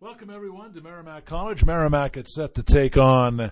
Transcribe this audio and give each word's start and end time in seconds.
Welcome 0.00 0.30
everyone 0.30 0.72
to 0.74 0.80
Merrimack 0.80 1.24
College. 1.24 1.64
Merrimack 1.64 2.16
is 2.16 2.32
set 2.32 2.54
to 2.54 2.62
take 2.62 2.96
on 2.96 3.50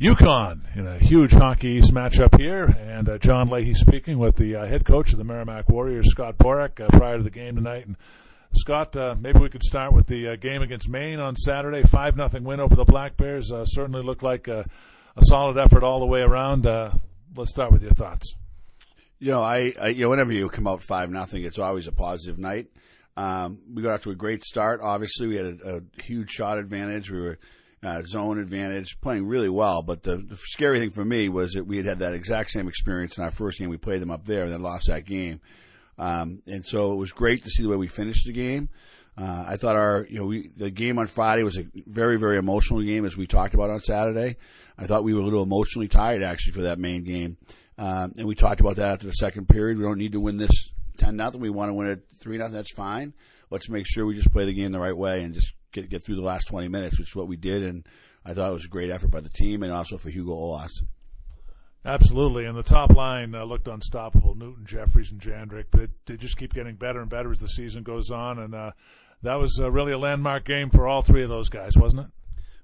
UConn 0.00 0.76
in 0.76 0.88
a 0.88 0.98
huge 0.98 1.30
Hockey 1.30 1.68
East 1.68 1.94
matchup 1.94 2.36
here, 2.36 2.64
and 2.64 3.08
uh, 3.08 3.16
John 3.18 3.48
Leahy 3.48 3.74
speaking 3.74 4.18
with 4.18 4.34
the 4.34 4.56
uh, 4.56 4.66
head 4.66 4.84
coach 4.84 5.12
of 5.12 5.18
the 5.18 5.24
Merrimack 5.24 5.68
Warriors, 5.68 6.10
Scott 6.10 6.36
Borek, 6.36 6.80
uh, 6.80 6.88
prior 6.88 7.18
to 7.18 7.22
the 7.22 7.30
game 7.30 7.54
tonight. 7.54 7.86
And 7.86 7.96
Scott, 8.56 8.96
uh, 8.96 9.14
maybe 9.20 9.38
we 9.38 9.50
could 9.50 9.62
start 9.62 9.92
with 9.92 10.08
the 10.08 10.30
uh, 10.30 10.34
game 10.34 10.62
against 10.62 10.88
Maine 10.88 11.20
on 11.20 11.36
Saturday. 11.36 11.84
Five 11.84 12.16
nothing 12.16 12.42
win 12.42 12.58
over 12.58 12.74
the 12.74 12.82
Black 12.82 13.16
Bears. 13.16 13.52
Uh, 13.52 13.64
certainly 13.64 14.02
looked 14.02 14.24
like 14.24 14.48
a, 14.48 14.68
a, 15.16 15.24
solid 15.26 15.58
effort 15.58 15.84
all 15.84 16.00
the 16.00 16.06
way 16.06 16.22
around. 16.22 16.64
let's 17.36 17.50
start 17.50 17.70
with 17.70 17.84
your 17.84 17.92
thoughts. 17.92 18.34
You 19.20 19.30
know, 19.30 19.42
I, 19.42 19.72
I 19.80 19.88
you 19.90 20.02
know 20.02 20.10
whenever 20.10 20.32
you 20.32 20.48
come 20.48 20.66
out 20.66 20.82
five 20.82 21.08
nothing, 21.08 21.44
it's 21.44 21.60
always 21.60 21.86
a 21.86 21.92
positive 21.92 22.36
night. 22.36 22.66
Um, 23.18 23.58
we 23.74 23.82
got 23.82 23.94
off 23.94 24.02
to 24.02 24.10
a 24.10 24.14
great 24.14 24.44
start. 24.44 24.80
Obviously, 24.80 25.26
we 25.26 25.34
had 25.34 25.46
a, 25.46 25.76
a 25.76 26.02
huge 26.02 26.30
shot 26.30 26.56
advantage. 26.56 27.10
We 27.10 27.18
were 27.18 27.38
uh, 27.82 28.02
zone 28.02 28.38
advantage, 28.38 29.00
playing 29.00 29.26
really 29.26 29.48
well. 29.48 29.82
But 29.82 30.04
the, 30.04 30.18
the, 30.18 30.36
scary 30.36 30.78
thing 30.78 30.90
for 30.90 31.04
me 31.04 31.28
was 31.28 31.54
that 31.54 31.66
we 31.66 31.78
had 31.78 31.86
had 31.86 31.98
that 31.98 32.14
exact 32.14 32.52
same 32.52 32.68
experience 32.68 33.18
in 33.18 33.24
our 33.24 33.32
first 33.32 33.58
game. 33.58 33.70
We 33.70 33.76
played 33.76 34.02
them 34.02 34.12
up 34.12 34.24
there 34.24 34.44
and 34.44 34.52
then 34.52 34.62
lost 34.62 34.86
that 34.86 35.04
game. 35.04 35.40
Um, 35.98 36.42
and 36.46 36.64
so 36.64 36.92
it 36.92 36.94
was 36.94 37.10
great 37.10 37.42
to 37.42 37.50
see 37.50 37.64
the 37.64 37.68
way 37.68 37.76
we 37.76 37.88
finished 37.88 38.24
the 38.24 38.32
game. 38.32 38.68
Uh, 39.16 39.46
I 39.48 39.56
thought 39.56 39.74
our, 39.74 40.06
you 40.08 40.20
know, 40.20 40.26
we, 40.26 40.50
the 40.56 40.70
game 40.70 40.96
on 40.96 41.08
Friday 41.08 41.42
was 41.42 41.58
a 41.58 41.64
very, 41.86 42.20
very 42.20 42.36
emotional 42.36 42.82
game 42.82 43.04
as 43.04 43.16
we 43.16 43.26
talked 43.26 43.52
about 43.52 43.68
on 43.68 43.80
Saturday. 43.80 44.36
I 44.78 44.86
thought 44.86 45.02
we 45.02 45.12
were 45.12 45.22
a 45.22 45.24
little 45.24 45.42
emotionally 45.42 45.88
tired 45.88 46.22
actually 46.22 46.52
for 46.52 46.62
that 46.62 46.78
Maine 46.78 47.02
game. 47.02 47.36
Um, 47.78 48.12
and 48.16 48.28
we 48.28 48.36
talked 48.36 48.60
about 48.60 48.76
that 48.76 48.92
after 48.92 49.06
the 49.08 49.12
second 49.12 49.48
period. 49.48 49.76
We 49.76 49.82
don't 49.82 49.98
need 49.98 50.12
to 50.12 50.20
win 50.20 50.36
this 50.36 50.70
10 51.08 51.16
nothing. 51.16 51.40
We 51.40 51.50
want 51.50 51.70
to 51.70 51.74
win 51.74 51.88
it 51.88 52.02
3 52.18 52.38
nothing. 52.38 52.54
That's 52.54 52.74
fine. 52.74 53.14
Let's 53.50 53.68
make 53.68 53.86
sure 53.86 54.04
we 54.04 54.14
just 54.14 54.32
play 54.32 54.44
the 54.44 54.52
game 54.52 54.72
the 54.72 54.78
right 54.78 54.96
way 54.96 55.22
and 55.22 55.32
just 55.34 55.52
get, 55.72 55.88
get 55.88 56.04
through 56.04 56.16
the 56.16 56.22
last 56.22 56.48
20 56.48 56.68
minutes, 56.68 56.98
which 56.98 57.08
is 57.08 57.16
what 57.16 57.28
we 57.28 57.36
did. 57.36 57.62
And 57.62 57.86
I 58.24 58.34
thought 58.34 58.50
it 58.50 58.54
was 58.54 58.66
a 58.66 58.68
great 58.68 58.90
effort 58.90 59.10
by 59.10 59.20
the 59.20 59.30
team 59.30 59.62
and 59.62 59.72
also 59.72 59.96
for 59.96 60.10
Hugo 60.10 60.32
Ollas. 60.32 60.70
Absolutely, 61.84 62.44
and 62.44 62.58
the 62.58 62.62
top 62.62 62.94
line 62.94 63.34
uh, 63.34 63.44
looked 63.44 63.68
unstoppable. 63.68 64.34
Newton, 64.34 64.66
Jefferies, 64.66 65.10
and 65.10 65.20
Jandric. 65.20 65.66
They, 65.70 65.86
they 66.06 66.16
just 66.18 66.36
keep 66.36 66.52
getting 66.52 66.74
better 66.74 67.00
and 67.00 67.08
better 67.08 67.30
as 67.30 67.38
the 67.38 67.48
season 67.48 67.82
goes 67.82 68.10
on, 68.10 68.38
and 68.38 68.54
uh, 68.54 68.72
that 69.22 69.36
was 69.36 69.58
uh, 69.58 69.70
really 69.70 69.92
a 69.92 69.98
landmark 69.98 70.44
game 70.44 70.68
for 70.70 70.86
all 70.86 71.00
three 71.00 71.22
of 71.22 71.30
those 71.30 71.48
guys, 71.48 71.76
wasn't 71.76 72.02
it? 72.02 72.06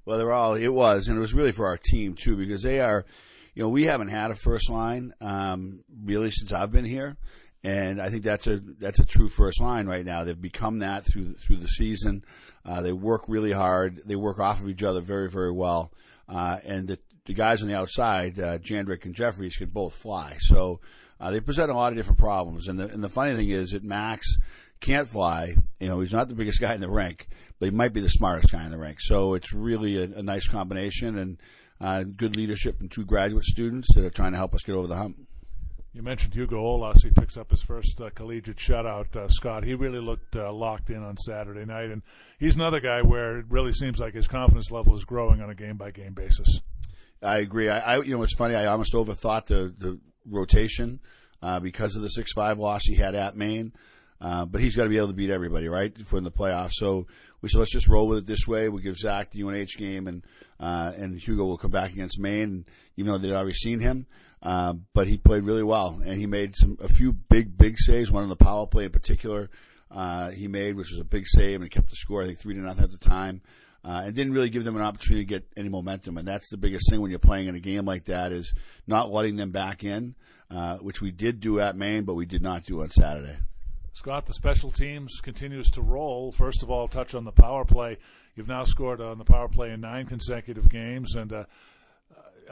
Well, 0.05 0.19
they're 0.19 0.33
all. 0.33 0.55
It 0.55 0.69
was, 0.69 1.08
and 1.08 1.17
it 1.17 1.20
was 1.20 1.33
really 1.33 1.53
for 1.53 1.67
our 1.67 1.79
team 1.79 2.14
too, 2.14 2.36
because 2.36 2.62
they 2.62 2.81
are. 2.81 3.06
You 3.55 3.62
know, 3.62 3.69
we 3.69 3.84
haven't 3.84 4.08
had 4.08 4.33
a 4.33 4.34
first 4.34 4.69
line 4.69 5.14
um, 5.20 5.84
really 6.05 6.33
since 6.33 6.53
I've 6.53 6.73
been 6.73 6.84
here, 6.84 7.17
and 7.65 8.01
I 8.01 8.11
think 8.11 8.23
that's 8.23 8.47
a 8.47 8.59
that's 8.59 9.01
a 9.01 9.07
true 9.07 9.31
first 9.31 9.61
line 9.61 9.87
right 9.87 10.05
now. 10.05 10.23
They've 10.23 10.41
become 10.41 10.81
that 10.81 11.05
through 11.05 11.34
through 11.34 11.57
the 11.57 11.67
season. 11.67 12.25
Uh, 12.65 12.83
they 12.83 12.93
work 12.93 13.25
really 13.27 13.53
hard. 13.53 14.03
They 14.05 14.17
work 14.17 14.39
off 14.39 14.61
of 14.61 14.69
each 14.69 14.83
other 14.83 15.01
very 15.01 15.31
very 15.31 15.51
well. 15.51 15.91
Uh, 16.29 16.59
and 16.65 16.89
the, 16.89 16.98
the 17.27 17.35
guys 17.35 17.62
on 17.62 17.69
the 17.69 17.77
outside, 17.77 18.39
uh, 18.39 18.59
Jandric 18.59 19.05
and 19.05 19.15
Jefferies, 19.15 19.57
can 19.57 19.69
both 19.69 19.95
fly. 19.95 20.37
So 20.41 20.81
uh, 21.20 21.31
they 21.31 21.41
present 21.41 21.70
a 21.70 21.75
lot 21.75 21.92
of 21.92 21.97
different 21.97 22.19
problems. 22.19 22.69
And 22.69 22.79
the 22.79 22.89
and 22.89 23.03
the 23.03 23.09
funny 23.09 23.35
thing 23.35 23.48
is 23.48 23.70
that 23.70 23.83
Max 23.83 24.37
can't 24.81 25.09
fly. 25.09 25.57
You 25.81 25.89
know, 25.89 26.01
he's 26.01 26.12
not 26.12 26.29
the 26.29 26.35
biggest 26.35 26.61
guy 26.61 26.75
in 26.75 26.83
the 26.83 26.91
rink, 26.91 27.29
but 27.59 27.67
he 27.67 27.70
might 27.70 27.95
be 27.95 28.01
the 28.01 28.11
smartest 28.11 28.53
guy 28.53 28.65
in 28.65 28.70
the 28.70 28.79
rink. 28.79 28.98
So 29.01 29.33
it's 29.33 29.55
really 29.55 29.97
a, 29.97 30.19
a 30.19 30.23
nice 30.23 30.47
combination 30.47 31.17
and 31.17 31.39
uh, 31.81 32.05
good 32.05 32.37
leadership 32.37 32.77
from 32.77 32.91
two 32.91 33.07
graduate 33.07 33.45
students 33.45 33.95
that 33.95 34.05
are 34.05 34.11
trying 34.11 34.33
to 34.33 34.39
help 34.39 34.55
us 34.55 34.62
get 34.62 34.75
over 34.75 34.87
the 34.87 34.97
hump. 34.97 35.17
You 35.95 36.03
mentioned 36.03 36.34
Hugo 36.34 36.56
Ollas. 36.56 37.05
He 37.05 37.11
picks 37.11 37.37
up 37.37 37.53
his 37.53 37.62
first 37.62 38.00
uh, 38.00 38.11
collegiate 38.11 38.56
shutout. 38.56 39.14
Uh, 39.14 39.28
Scott, 39.28 39.62
he 39.62 39.75
really 39.75 40.01
looked 40.01 40.34
uh, 40.34 40.53
locked 40.53 40.91
in 40.91 41.05
on 41.05 41.17
Saturday 41.17 41.64
night, 41.64 41.91
and 41.91 42.03
he's 42.41 42.56
another 42.56 42.81
guy 42.81 43.01
where 43.01 43.39
it 43.39 43.47
really 43.48 43.73
seems 43.73 44.01
like 44.01 44.12
his 44.12 44.27
confidence 44.27 44.73
level 44.73 44.97
is 44.97 45.05
growing 45.05 45.41
on 45.41 45.51
a 45.51 45.55
game 45.55 45.77
by 45.77 45.92
game 45.92 46.12
basis. 46.12 46.61
I 47.23 47.39
agree. 47.39 47.69
I, 47.69 47.95
I, 47.95 48.03
you 48.03 48.17
know, 48.17 48.25
it's 48.25 48.34
funny. 48.34 48.56
I 48.56 48.67
almost 48.67 48.92
overthought 48.92 49.47
the 49.47 49.73
the 49.79 50.01
rotation 50.29 50.98
uh, 51.41 51.61
because 51.61 51.95
of 51.95 52.02
the 52.02 52.08
six 52.08 52.33
five 52.33 52.58
loss 52.58 52.83
he 52.85 52.97
had 52.97 53.14
at 53.14 53.36
Maine. 53.36 53.73
Uh, 54.20 54.45
but 54.47 54.61
he's 54.61 54.74
got 54.74 54.85
to 54.85 54.89
be 54.89 54.97
able 54.97 55.08
to 55.08 55.14
beat 55.14 55.30
everybody, 55.30 55.68
right, 55.68 55.97
for 56.07 56.17
in 56.17 56.24
the 56.24 56.30
playoffs. 56.30 56.73
So 56.73 57.07
we 57.42 57.48
said, 57.48 57.58
let's 57.58 57.73
just 57.73 57.89
roll 57.89 58.08
with 58.08 58.18
it 58.18 58.27
this 58.27 58.47
way. 58.47 58.68
We'll 58.68 58.83
give 58.83 58.97
Zach 58.97 59.30
the 59.30 59.42
UNH 59.42 59.77
game, 59.77 60.07
and 60.07 60.24
uh, 60.58 60.92
and 60.97 61.20
Hugo 61.20 61.45
will 61.45 61.58
come 61.58 61.70
back 61.70 61.92
against 61.92 62.18
Maine, 62.18 62.64
even 62.97 63.13
though 63.13 63.18
they'd 63.18 63.33
already 63.33 63.52
seen 63.52 63.80
him. 63.80 64.07
Uh, 64.44 64.74
but 64.92 65.08
he 65.08 65.16
played 65.16 65.42
really 65.42 65.62
well, 65.62 66.00
and 66.05 66.20
he 66.20 66.27
made 66.27 66.55
some 66.55 66.77
a 66.80 66.88
few 66.88 67.12
big 67.12 67.56
big 67.56 67.78
saves. 67.78 68.12
One 68.12 68.22
on 68.22 68.28
the 68.28 68.36
power 68.36 68.66
play 68.66 68.84
in 68.84 68.90
particular, 68.90 69.48
uh, 69.90 70.30
he 70.30 70.48
made, 70.48 70.77
which 70.77 70.90
was 70.90 71.00
a 71.00 71.05
big 71.05 71.24
save, 71.27 71.56
and 71.56 71.64
he 71.64 71.70
kept 71.70 71.88
the 71.88 71.96
score. 71.96 72.22
I 72.22 72.27
think 72.27 72.38
three 72.38 72.55
to 72.55 72.60
nothing 72.60 72.84
at 72.84 72.90
the 72.90 72.98
time. 72.98 73.40
Uh, 73.86 74.05
and 74.06 74.14
didn't 74.14 74.32
really 74.32 74.48
give 74.48 74.64
them 74.64 74.77
an 74.77 74.82
opportunity 74.82 75.27
to 75.27 75.28
get 75.28 75.46
any 75.58 75.68
momentum. 75.68 76.16
And 76.16 76.27
that's 76.27 76.48
the 76.48 76.56
biggest 76.56 76.88
thing 76.88 77.02
when 77.02 77.10
you're 77.10 77.18
playing 77.18 77.48
in 77.48 77.55
a 77.55 77.60
game 77.60 77.84
like 77.84 78.05
that 78.05 78.32
is 78.32 78.55
not 78.86 79.12
letting 79.12 79.36
them 79.36 79.50
back 79.50 79.84
in, 79.84 80.14
uh, 80.50 80.78
which 80.78 81.02
we 81.02 81.11
did 81.11 81.38
do 81.38 81.61
at 81.61 81.76
Maine, 81.76 82.05
but 82.05 82.14
we 82.14 82.24
did 82.24 82.40
not 82.40 82.64
do 82.64 82.80
on 82.80 82.90
Saturday. 82.90 83.36
Scott, 83.92 84.24
the 84.24 84.32
special 84.32 84.72
teams 84.72 85.20
continues 85.22 85.68
to 85.70 85.82
roll. 85.82 86.32
First 86.32 86.62
of 86.62 86.70
all, 86.70 86.88
touch 86.88 87.14
on 87.14 87.24
the 87.24 87.30
power 87.30 87.66
play. 87.66 87.98
You've 88.34 88.48
now 88.48 88.64
scored 88.64 89.02
on 89.02 89.18
the 89.18 89.24
power 89.24 89.48
play 89.48 89.70
in 89.70 89.82
nine 89.82 90.06
consecutive 90.06 90.68
games, 90.68 91.14
and 91.14 91.32
uh, 91.32 91.44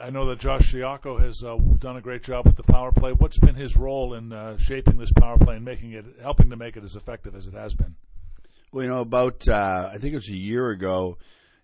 I 0.01 0.09
know 0.09 0.27
that 0.27 0.39
Josh 0.39 0.73
Ciocco 0.73 1.19
has 1.21 1.43
uh, 1.43 1.57
done 1.79 1.97
a 1.97 2.01
great 2.01 2.23
job 2.23 2.45
with 2.45 2.55
the 2.55 2.63
power 2.63 2.91
play. 2.91 3.11
What's 3.11 3.37
been 3.37 3.55
his 3.55 3.77
role 3.77 4.13
in 4.15 4.33
uh, 4.33 4.57
shaping 4.57 4.97
this 4.97 5.11
power 5.11 5.37
play 5.37 5.55
and 5.55 5.65
making 5.65 5.91
it, 5.93 6.05
helping 6.21 6.49
to 6.49 6.55
make 6.55 6.75
it 6.77 6.83
as 6.83 6.95
effective 6.95 7.35
as 7.35 7.47
it 7.47 7.53
has 7.53 7.73
been? 7.73 7.95
Well, 8.71 8.83
you 8.83 8.89
know, 8.89 9.01
about 9.01 9.47
uh, 9.47 9.89
I 9.93 9.97
think 9.97 10.13
it 10.13 10.17
was 10.17 10.29
a 10.29 10.35
year 10.35 10.69
ago 10.69 11.17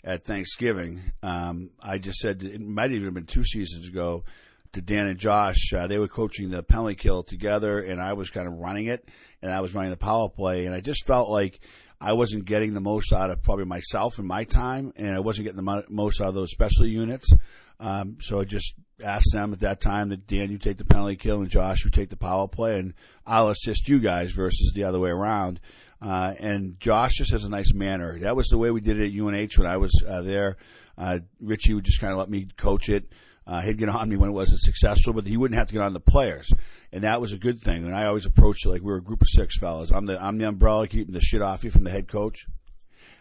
at 0.03 0.23
Thanksgiving, 0.23 1.01
um, 1.23 1.71
I 1.81 1.97
just 1.97 2.19
said 2.19 2.43
it 2.43 2.61
might 2.61 2.91
even 2.91 3.05
have 3.05 3.13
been 3.13 3.25
two 3.25 3.43
seasons 3.43 3.87
ago 3.87 4.23
to 4.71 4.81
Dan 4.81 5.07
and 5.07 5.19
Josh. 5.19 5.73
Uh, 5.73 5.87
they 5.87 5.99
were 5.99 6.07
coaching 6.07 6.51
the 6.51 6.63
penalty 6.63 6.95
kill 6.95 7.23
together, 7.23 7.81
and 7.81 8.01
I 8.01 8.13
was 8.13 8.29
kind 8.29 8.47
of 8.47 8.53
running 8.53 8.85
it, 8.85 9.07
and 9.41 9.51
I 9.51 9.61
was 9.61 9.73
running 9.73 9.91
the 9.91 9.97
power 9.97 10.29
play, 10.29 10.65
and 10.65 10.75
I 10.75 10.81
just 10.81 11.05
felt 11.05 11.29
like 11.29 11.59
I 12.01 12.13
wasn't 12.13 12.45
getting 12.45 12.73
the 12.73 12.81
most 12.81 13.11
out 13.11 13.29
of 13.29 13.43
probably 13.43 13.65
myself 13.65 14.19
and 14.19 14.27
my 14.27 14.45
time, 14.45 14.93
and 14.95 15.15
I 15.15 15.19
wasn't 15.19 15.45
getting 15.45 15.63
the 15.63 15.85
most 15.89 16.21
out 16.21 16.29
of 16.29 16.35
those 16.35 16.51
special 16.51 16.85
units. 16.85 17.33
Um, 17.79 18.17
so 18.19 18.39
I 18.39 18.45
just 18.45 18.73
asked 19.03 19.31
them 19.33 19.53
at 19.53 19.61
that 19.61 19.81
time 19.81 20.09
that 20.09 20.27
Dan, 20.27 20.51
you 20.51 20.57
take 20.57 20.77
the 20.77 20.85
penalty 20.85 21.15
kill, 21.15 21.41
and 21.41 21.49
Josh, 21.49 21.83
you 21.83 21.91
take 21.91 22.09
the 22.09 22.17
power 22.17 22.47
play, 22.47 22.79
and 22.79 22.93
I'll 23.25 23.49
assist 23.49 23.87
you 23.87 23.99
guys 23.99 24.33
versus 24.33 24.71
the 24.73 24.83
other 24.83 24.99
way 24.99 25.09
around. 25.09 25.59
Uh, 26.01 26.33
and 26.39 26.79
Josh 26.79 27.15
just 27.17 27.31
has 27.31 27.43
a 27.43 27.49
nice 27.49 27.73
manner. 27.73 28.19
That 28.19 28.35
was 28.35 28.47
the 28.47 28.57
way 28.57 28.71
we 28.71 28.81
did 28.81 28.99
it 28.99 29.13
at 29.13 29.19
UNH 29.19 29.57
when 29.57 29.67
I 29.67 29.77
was 29.77 29.91
uh, 30.07 30.21
there. 30.21 30.57
Uh, 30.99 31.19
Richie 31.39 31.73
would 31.73 31.85
just 31.85 32.01
kind 32.01 32.11
of 32.11 32.19
let 32.19 32.29
me 32.29 32.47
coach 32.57 32.89
it. 32.89 33.11
Uh, 33.47 33.61
he'd 33.61 33.79
get 33.79 33.89
on 33.89 34.09
me 34.09 34.17
when 34.17 34.29
it 34.29 34.33
wasn't 34.33 34.59
successful, 34.59 35.11
but 35.11 35.25
he 35.25 35.37
wouldn't 35.37 35.57
have 35.57 35.65
to 35.65 35.73
get 35.73 35.81
on 35.81 35.93
the 35.93 35.99
players, 35.99 36.53
and 36.91 37.03
that 37.03 37.19
was 37.19 37.33
a 37.33 37.37
good 37.37 37.59
thing. 37.59 37.83
And 37.83 37.95
I 37.95 38.05
always 38.05 38.27
approached 38.27 38.65
it 38.65 38.69
like 38.69 38.81
we 38.81 38.91
were 38.91 38.97
a 38.97 39.03
group 39.03 39.23
of 39.23 39.27
six 39.27 39.57
fellas. 39.57 39.89
I'm 39.89 40.05
the 40.05 40.23
I'm 40.23 40.37
the 40.37 40.47
umbrella 40.47 40.87
keeping 40.87 41.15
the 41.15 41.21
shit 41.21 41.41
off 41.41 41.63
you 41.63 41.71
from 41.71 41.83
the 41.83 41.89
head 41.89 42.07
coach, 42.07 42.45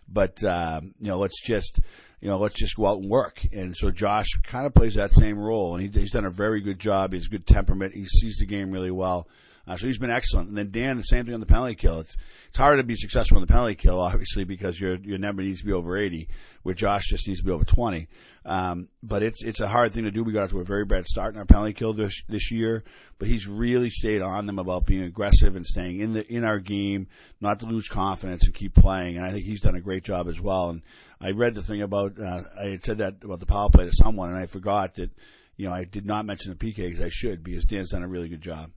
but 0.07 0.45
uh, 0.45 0.83
you 1.01 1.09
know 1.09 1.17
let's 1.17 1.41
just 1.41 1.81
you 2.21 2.29
know 2.29 2.37
let's 2.37 2.57
just 2.57 2.77
go 2.77 2.87
out 2.87 2.99
and 2.99 3.09
work. 3.09 3.41
And 3.53 3.75
so 3.75 3.91
Josh 3.91 4.27
kind 4.43 4.67
of 4.67 4.75
plays 4.75 4.97
that 4.97 5.13
same 5.13 5.39
role, 5.39 5.75
and 5.75 5.83
he, 5.83 6.01
he's 6.01 6.11
done 6.13 6.27
a 6.27 6.31
very 6.31 6.61
good 6.61 6.79
job. 6.79 7.15
He's 7.15 7.29
good 7.29 7.47
temperament. 7.47 7.95
He 7.95 8.05
sees 8.05 8.37
the 8.37 8.47
game 8.47 8.71
really 8.71 8.91
well. 8.91 9.29
Uh, 9.69 9.77
so 9.77 9.87
he's 9.87 9.99
been 9.99 10.11
excellent. 10.11 10.49
And 10.49 10.57
then 10.57 10.71
Dan, 10.71 10.97
the 10.97 11.03
same 11.03 11.27
thing 11.27 11.35
on 11.35 11.41
the 11.41 11.47
penalty 11.47 11.75
kill. 11.75 12.01
It's 12.01 12.17
it's 12.49 12.57
harder 12.57 12.79
to 12.79 12.87
be 12.87 12.97
successful 12.97 13.37
on 13.37 13.43
the 13.43 13.53
penalty 13.53 13.75
kill, 13.75 14.01
obviously, 14.01 14.45
because 14.45 14.81
your 14.81 14.97
your 14.97 15.19
number 15.19 15.43
needs 15.43 15.61
to 15.61 15.67
be 15.67 15.73
over 15.73 15.97
80, 15.97 16.27
where 16.63 16.75
Josh 16.75 17.09
just 17.09 17.29
needs 17.29 17.41
to 17.41 17.45
be 17.45 17.53
over 17.53 17.65
20. 17.65 18.09
Um, 18.47 18.89
but 19.03 19.23
it's 19.23 19.45
it's 19.45 19.61
a 19.61 19.69
hard 19.69 19.93
thing 19.93 20.05
to 20.05 20.11
do. 20.11 20.25
We 20.25 20.33
got 20.33 20.45
off 20.45 20.51
to 20.51 20.61
a 20.61 20.65
very 20.65 20.87
bad 20.87 21.05
start 21.05 21.35
in 21.35 21.39
our 21.39 21.45
penalty 21.45 21.75
kill 21.75 21.93
this 21.93 22.23
this 22.31 22.51
year, 22.51 22.83
but 23.19 23.29
he's 23.29 23.47
really 23.47 23.91
stayed 23.91 24.23
on 24.23 24.47
them 24.47 24.59
about 24.59 24.87
being 24.87 25.03
aggressive 25.03 25.55
and 25.55 25.67
staying 25.67 26.01
in 26.01 26.15
the 26.15 26.27
in 26.33 26.45
our 26.45 26.59
game, 26.59 27.09
not 27.43 27.61
to 27.61 27.67
lose 27.67 27.89
confidence 27.89 28.47
and 28.47 28.55
keep 28.55 28.75
playing. 28.75 29.19
And 29.19 29.27
I 29.27 29.33
think 29.33 29.45
he's 29.45 29.61
done 29.61 29.75
a 29.75 29.83
great 29.83 30.03
job 30.03 30.29
as 30.29 30.41
well. 30.41 30.71
And 30.71 30.83
I 31.21 31.33
read 31.33 31.53
the 31.53 31.63
thing 31.63 31.83
about 31.83 32.19
uh, 32.19 32.45
I 32.59 32.69
had 32.69 32.83
said 32.83 32.99
that 32.99 33.23
about 33.23 33.41
the 33.41 33.47
power 33.47 33.69
play 33.69 33.85
to 33.85 33.93
someone, 33.93 34.31
and 34.31 34.39
I 34.39 34.47
forgot 34.47 34.95
that 34.95 35.11
you 35.59 35.69
know 35.69 35.75
I 35.75 35.85
did 35.85 36.07
not 36.07 36.25
mention 36.25 36.51
the 36.51 36.57
PK 36.57 36.87
because 36.89 37.05
I 37.05 37.11
should 37.11 37.45
because 37.45 37.67
Dan's 37.67 37.91
done 37.91 38.03
a 38.03 38.09
really 38.09 38.31
good 38.31 38.41
job. 38.41 38.71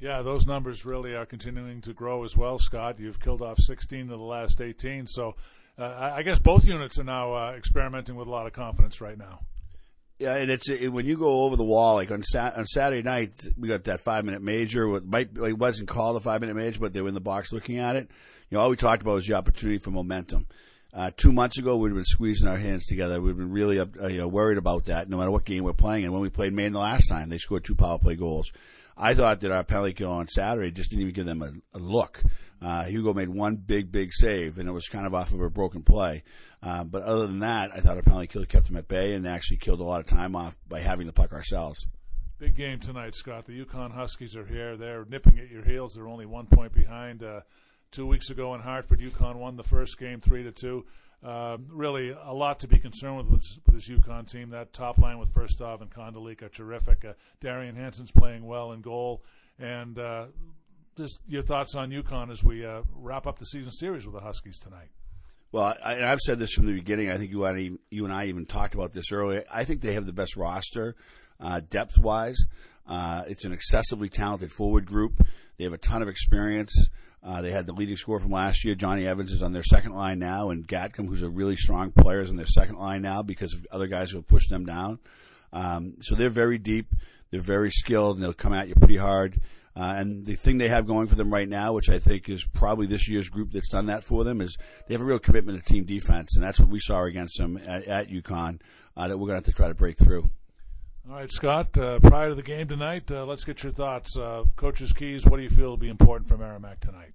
Yeah, 0.00 0.22
those 0.22 0.46
numbers 0.46 0.84
really 0.84 1.14
are 1.14 1.26
continuing 1.26 1.80
to 1.82 1.92
grow 1.92 2.24
as 2.24 2.36
well, 2.36 2.58
Scott. 2.58 3.00
You've 3.00 3.18
killed 3.18 3.42
off 3.42 3.58
16 3.58 4.02
of 4.02 4.08
the 4.08 4.16
last 4.16 4.60
18, 4.60 5.08
so 5.08 5.34
uh, 5.76 6.12
I 6.14 6.22
guess 6.22 6.38
both 6.38 6.64
units 6.64 6.98
are 6.98 7.04
now 7.04 7.34
uh, 7.34 7.52
experimenting 7.52 8.14
with 8.14 8.28
a 8.28 8.30
lot 8.30 8.46
of 8.46 8.52
confidence 8.52 9.00
right 9.00 9.18
now. 9.18 9.40
Yeah, 10.18 10.34
and 10.34 10.50
it's 10.50 10.68
it, 10.68 10.88
when 10.88 11.06
you 11.06 11.16
go 11.16 11.42
over 11.42 11.56
the 11.56 11.64
wall, 11.64 11.94
like 11.94 12.10
on 12.10 12.24
Sat- 12.24 12.56
on 12.56 12.66
Saturday 12.66 13.02
night, 13.02 13.46
we 13.56 13.68
got 13.68 13.84
that 13.84 14.00
five 14.00 14.24
minute 14.24 14.42
major. 14.42 14.88
With 14.88 15.04
might 15.04 15.36
it 15.36 15.56
wasn't 15.56 15.88
called 15.88 16.16
a 16.16 16.20
five 16.20 16.40
minute 16.40 16.56
major, 16.56 16.80
but 16.80 16.92
they 16.92 17.00
were 17.00 17.08
in 17.08 17.14
the 17.14 17.20
box 17.20 17.52
looking 17.52 17.78
at 17.78 17.94
it. 17.94 18.10
You 18.50 18.56
know, 18.56 18.62
all 18.62 18.70
we 18.70 18.76
talked 18.76 19.02
about 19.02 19.14
was 19.14 19.26
the 19.26 19.34
opportunity 19.34 19.78
for 19.78 19.92
momentum. 19.92 20.48
Uh, 20.92 21.12
two 21.16 21.32
months 21.32 21.58
ago, 21.58 21.76
we'd 21.76 21.94
been 21.94 22.04
squeezing 22.04 22.48
our 22.48 22.56
hands 22.56 22.86
together. 22.86 23.20
We'd 23.20 23.36
been 23.36 23.52
really 23.52 23.78
uh, 23.78 23.86
you 24.08 24.18
know, 24.18 24.26
worried 24.26 24.58
about 24.58 24.86
that, 24.86 25.08
no 25.08 25.18
matter 25.18 25.30
what 25.30 25.44
game 25.44 25.62
we're 25.62 25.74
playing. 25.74 26.04
And 26.04 26.12
when 26.12 26.22
we 26.22 26.30
played 26.30 26.52
Maine 26.52 26.72
the 26.72 26.80
last 26.80 27.08
time, 27.08 27.28
they 27.28 27.38
scored 27.38 27.64
two 27.64 27.76
power 27.76 27.98
play 27.98 28.16
goals. 28.16 28.50
I 28.98 29.14
thought 29.14 29.40
that 29.40 29.52
our 29.52 29.92
kill 29.92 30.10
on 30.10 30.26
Saturday 30.26 30.72
just 30.72 30.90
didn't 30.90 31.02
even 31.02 31.14
give 31.14 31.26
them 31.26 31.42
a, 31.42 31.76
a 31.76 31.78
look. 31.78 32.22
Uh, 32.60 32.84
Hugo 32.84 33.14
made 33.14 33.28
one 33.28 33.56
big, 33.56 33.92
big 33.92 34.12
save, 34.12 34.58
and 34.58 34.68
it 34.68 34.72
was 34.72 34.88
kind 34.88 35.06
of 35.06 35.14
off 35.14 35.32
of 35.32 35.40
a 35.40 35.48
broken 35.48 35.82
play. 35.82 36.24
Uh, 36.60 36.82
but 36.82 37.02
other 37.02 37.28
than 37.28 37.38
that, 37.38 37.70
I 37.72 37.78
thought 37.78 37.96
our 37.96 38.02
penalty 38.02 38.26
kill 38.26 38.44
kept 38.44 38.66
them 38.66 38.76
at 38.76 38.88
bay 38.88 39.14
and 39.14 39.28
actually 39.28 39.58
killed 39.58 39.78
a 39.78 39.84
lot 39.84 40.00
of 40.00 40.06
time 40.06 40.34
off 40.34 40.56
by 40.66 40.80
having 40.80 41.06
the 41.06 41.12
puck 41.12 41.32
ourselves. 41.32 41.86
Big 42.38 42.56
game 42.56 42.80
tonight, 42.80 43.14
Scott. 43.14 43.46
The 43.46 43.64
UConn 43.64 43.92
Huskies 43.92 44.36
are 44.36 44.46
here. 44.46 44.76
They're 44.76 45.04
nipping 45.04 45.38
at 45.38 45.50
your 45.50 45.64
heels. 45.64 45.94
They're 45.94 46.08
only 46.08 46.26
one 46.26 46.46
point 46.46 46.72
behind. 46.72 47.22
Uh, 47.22 47.40
two 47.90 48.06
weeks 48.06 48.30
ago 48.30 48.54
in 48.54 48.60
Hartford, 48.60 49.00
UConn 49.00 49.36
won 49.36 49.56
the 49.56 49.64
first 49.64 49.98
game 49.98 50.20
three 50.20 50.42
to 50.42 50.52
two. 50.52 50.84
Uh, 51.24 51.56
really, 51.68 52.10
a 52.10 52.32
lot 52.32 52.60
to 52.60 52.68
be 52.68 52.78
concerned 52.78 53.16
with 53.16 53.26
with, 53.26 53.44
with 53.66 53.74
this 53.74 53.88
UConn 53.88 54.30
team. 54.30 54.50
That 54.50 54.72
top 54.72 54.98
line 54.98 55.18
with 55.18 55.32
Firstov 55.34 55.80
and 55.80 55.90
Kondalik 55.90 56.50
terrific. 56.52 57.04
Uh, 57.04 57.14
Darion 57.40 57.74
Hanson's 57.74 58.12
playing 58.12 58.46
well 58.46 58.72
in 58.72 58.80
goal. 58.80 59.22
And 59.58 59.98
uh, 59.98 60.26
just 60.96 61.20
your 61.26 61.42
thoughts 61.42 61.74
on 61.74 61.90
UConn 61.90 62.30
as 62.30 62.44
we 62.44 62.64
uh, 62.64 62.82
wrap 62.94 63.26
up 63.26 63.38
the 63.38 63.46
season 63.46 63.72
series 63.72 64.06
with 64.06 64.14
the 64.14 64.20
Huskies 64.20 64.58
tonight. 64.58 64.90
Well, 65.50 65.76
I, 65.82 65.94
and 65.94 66.04
I've 66.04 66.20
said 66.20 66.38
this 66.38 66.52
from 66.52 66.66
the 66.66 66.74
beginning. 66.74 67.10
I 67.10 67.16
think 67.16 67.30
you 67.30 67.44
and, 67.44 67.58
I, 67.58 67.70
you 67.90 68.04
and 68.04 68.12
I 68.12 68.26
even 68.26 68.46
talked 68.46 68.74
about 68.74 68.92
this 68.92 69.10
earlier. 69.10 69.44
I 69.52 69.64
think 69.64 69.80
they 69.80 69.94
have 69.94 70.06
the 70.06 70.12
best 70.12 70.36
roster, 70.36 70.94
uh, 71.40 71.60
depth 71.68 71.98
wise. 71.98 72.36
Uh, 72.86 73.24
it's 73.26 73.44
an 73.44 73.52
excessively 73.52 74.08
talented 74.08 74.52
forward 74.52 74.86
group. 74.86 75.26
They 75.56 75.64
have 75.64 75.72
a 75.72 75.78
ton 75.78 76.02
of 76.02 76.08
experience. 76.08 76.88
Uh, 77.22 77.42
they 77.42 77.50
had 77.50 77.66
the 77.66 77.72
leading 77.72 77.96
scorer 77.96 78.20
from 78.20 78.30
last 78.30 78.64
year. 78.64 78.74
Johnny 78.74 79.06
Evans 79.06 79.32
is 79.32 79.42
on 79.42 79.52
their 79.52 79.64
second 79.64 79.92
line 79.94 80.18
now, 80.18 80.50
and 80.50 80.66
Gatcomb, 80.66 81.08
who's 81.08 81.22
a 81.22 81.28
really 81.28 81.56
strong 81.56 81.90
player, 81.90 82.20
is 82.20 82.30
on 82.30 82.36
their 82.36 82.46
second 82.46 82.76
line 82.76 83.02
now 83.02 83.22
because 83.22 83.54
of 83.54 83.66
other 83.70 83.88
guys 83.88 84.10
who 84.10 84.18
have 84.18 84.28
pushed 84.28 84.50
them 84.50 84.64
down. 84.64 84.98
Um, 85.52 85.94
so 86.00 86.14
they're 86.14 86.30
very 86.30 86.58
deep. 86.58 86.94
They're 87.30 87.40
very 87.40 87.70
skilled, 87.70 88.16
and 88.16 88.24
they'll 88.24 88.32
come 88.32 88.52
at 88.52 88.68
you 88.68 88.74
pretty 88.74 88.96
hard. 88.96 89.40
Uh, 89.76 89.94
and 89.96 90.26
the 90.26 90.34
thing 90.34 90.58
they 90.58 90.68
have 90.68 90.86
going 90.86 91.06
for 91.06 91.14
them 91.14 91.32
right 91.32 91.48
now, 91.48 91.72
which 91.72 91.88
I 91.88 91.98
think 91.98 92.28
is 92.28 92.44
probably 92.44 92.86
this 92.86 93.08
year's 93.08 93.28
group 93.28 93.52
that's 93.52 93.70
done 93.70 93.86
that 93.86 94.02
for 94.02 94.24
them, 94.24 94.40
is 94.40 94.56
they 94.86 94.94
have 94.94 95.00
a 95.00 95.04
real 95.04 95.20
commitment 95.20 95.62
to 95.62 95.72
team 95.72 95.84
defense, 95.84 96.34
and 96.34 96.42
that's 96.42 96.58
what 96.58 96.68
we 96.68 96.80
saw 96.80 97.04
against 97.04 97.38
them 97.38 97.56
at, 97.58 97.84
at 97.84 98.08
UConn 98.08 98.60
uh, 98.96 99.06
that 99.06 99.18
we're 99.18 99.28
going 99.28 99.40
to 99.40 99.46
have 99.46 99.54
to 99.54 99.56
try 99.56 99.68
to 99.68 99.74
break 99.74 99.96
through. 99.96 100.30
All 101.10 101.14
right, 101.14 101.32
Scott. 101.32 101.78
Uh, 101.78 101.98
prior 102.00 102.28
to 102.28 102.34
the 102.34 102.42
game 102.42 102.68
tonight, 102.68 103.10
uh, 103.10 103.24
let's 103.24 103.42
get 103.42 103.62
your 103.62 103.72
thoughts. 103.72 104.14
Uh, 104.14 104.44
Coach's 104.56 104.92
keys. 104.92 105.24
What 105.24 105.38
do 105.38 105.42
you 105.42 105.48
feel 105.48 105.70
will 105.70 105.78
be 105.78 105.88
important 105.88 106.28
for 106.28 106.36
Merrimack 106.36 106.80
tonight? 106.80 107.12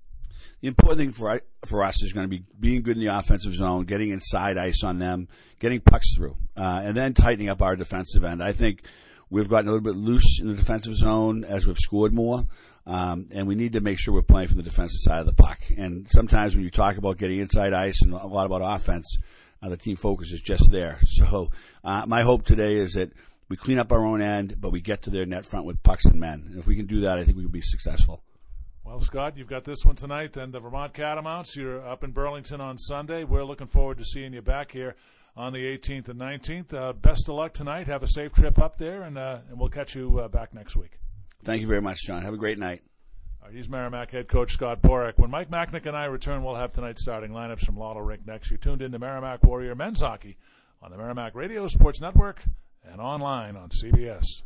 The 0.61 0.67
important 0.67 0.97
thing 0.97 1.11
for 1.11 1.39
for 1.63 1.83
us 1.83 2.01
is 2.01 2.11
going 2.11 2.23
to 2.23 2.27
be 2.27 2.43
being 2.59 2.81
good 2.81 2.97
in 2.97 3.03
the 3.03 3.15
offensive 3.15 3.53
zone, 3.53 3.85
getting 3.85 4.09
inside 4.09 4.57
ice 4.57 4.83
on 4.83 4.97
them, 4.97 5.27
getting 5.59 5.79
pucks 5.79 6.15
through, 6.17 6.37
uh, 6.57 6.81
and 6.83 6.97
then 6.97 7.13
tightening 7.13 7.49
up 7.49 7.61
our 7.61 7.75
defensive 7.75 8.23
end. 8.23 8.41
I 8.41 8.51
think 8.51 8.83
we've 9.29 9.47
gotten 9.47 9.67
a 9.67 9.71
little 9.71 9.83
bit 9.83 9.95
loose 9.95 10.39
in 10.41 10.47
the 10.47 10.55
defensive 10.55 10.95
zone 10.95 11.43
as 11.43 11.67
we've 11.67 11.77
scored 11.77 12.13
more. 12.13 12.47
Um, 12.87 13.27
and 13.31 13.47
we 13.47 13.53
need 13.53 13.73
to 13.73 13.79
make 13.79 13.99
sure 13.99 14.13
we're 14.13 14.23
playing 14.23 14.47
from 14.47 14.57
the 14.57 14.63
defensive 14.63 15.01
side 15.01 15.19
of 15.19 15.27
the 15.27 15.33
puck. 15.33 15.59
And 15.77 16.09
sometimes 16.09 16.55
when 16.55 16.63
you 16.63 16.71
talk 16.71 16.97
about 16.97 17.19
getting 17.19 17.39
inside 17.39 17.73
ice 17.73 18.01
and 18.01 18.11
a 18.11 18.25
lot 18.25 18.47
about 18.47 18.61
offense, 18.63 19.19
uh, 19.61 19.69
the 19.69 19.77
team 19.77 19.95
focus 19.95 20.31
is 20.31 20.41
just 20.41 20.71
there. 20.71 20.99
So 21.07 21.51
uh, 21.83 22.05
my 22.07 22.23
hope 22.23 22.43
today 22.43 22.73
is 22.73 22.93
that 22.93 23.13
we 23.53 23.57
clean 23.57 23.77
up 23.77 23.91
our 23.91 24.03
own 24.03 24.19
end, 24.19 24.55
but 24.59 24.71
we 24.71 24.81
get 24.81 25.03
to 25.03 25.11
their 25.11 25.27
net 25.27 25.45
front 25.45 25.67
with 25.67 25.83
pucks 25.83 26.05
and 26.05 26.19
men. 26.19 26.43
And 26.49 26.59
if 26.59 26.65
we 26.65 26.75
can 26.75 26.87
do 26.87 27.01
that, 27.01 27.19
I 27.19 27.23
think 27.23 27.37
we 27.37 27.43
can 27.43 27.51
be 27.51 27.61
successful. 27.61 28.23
Well, 28.83 28.99
Scott, 29.01 29.37
you've 29.37 29.47
got 29.47 29.63
this 29.63 29.85
one 29.85 29.95
tonight, 29.95 30.35
and 30.37 30.51
the 30.51 30.59
Vermont 30.59 30.95
Catamounts. 30.95 31.55
You're 31.55 31.87
up 31.87 32.03
in 32.03 32.13
Burlington 32.13 32.61
on 32.61 32.79
Sunday. 32.79 33.23
We're 33.23 33.43
looking 33.43 33.67
forward 33.67 33.99
to 33.99 34.05
seeing 34.05 34.33
you 34.33 34.41
back 34.41 34.71
here 34.71 34.95
on 35.37 35.53
the 35.53 35.59
18th 35.59 36.09
and 36.09 36.19
19th. 36.19 36.73
Uh, 36.73 36.93
best 36.93 37.29
of 37.29 37.35
luck 37.35 37.53
tonight. 37.53 37.85
Have 37.85 38.01
a 38.01 38.07
safe 38.07 38.33
trip 38.33 38.57
up 38.57 38.79
there, 38.79 39.03
and 39.03 39.19
uh, 39.19 39.41
and 39.47 39.59
we'll 39.59 39.69
catch 39.69 39.93
you 39.93 40.17
uh, 40.17 40.27
back 40.29 40.55
next 40.55 40.75
week. 40.75 40.97
Thank 41.43 41.61
you 41.61 41.67
very 41.67 41.81
much, 41.81 41.99
John. 42.07 42.23
Have 42.23 42.33
a 42.33 42.37
great 42.37 42.57
night. 42.57 42.81
All 43.39 43.49
right, 43.49 43.55
he's 43.55 43.69
Merrimack 43.69 44.09
head 44.09 44.29
coach 44.29 44.53
Scott 44.53 44.81
Borek. 44.81 45.19
When 45.19 45.29
Mike 45.29 45.51
Machnik 45.51 45.85
and 45.85 45.95
I 45.95 46.05
return, 46.05 46.43
we'll 46.43 46.55
have 46.55 46.71
tonight's 46.71 47.03
starting 47.03 47.29
lineups 47.29 47.67
from 47.67 47.77
Lawler 47.77 48.03
Rink 48.03 48.25
next. 48.25 48.49
You're 48.49 48.57
tuned 48.57 48.81
in 48.81 48.91
to 48.93 48.97
Merrimack 48.97 49.43
Warrior 49.43 49.75
men's 49.75 50.01
hockey 50.01 50.37
on 50.81 50.89
the 50.89 50.97
Merrimack 50.97 51.35
Radio 51.35 51.67
Sports 51.67 52.01
Network 52.01 52.41
and 52.83 52.99
online 53.01 53.55
on 53.55 53.69
CBS. 53.69 54.41